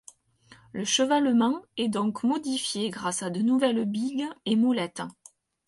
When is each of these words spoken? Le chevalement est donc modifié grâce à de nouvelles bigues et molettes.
Le 0.73 0.83
chevalement 0.83 1.61
est 1.77 1.87
donc 1.87 2.23
modifié 2.23 2.89
grâce 2.89 3.21
à 3.21 3.29
de 3.29 3.43
nouvelles 3.43 3.85
bigues 3.85 4.27
et 4.47 4.55
molettes. 4.55 5.03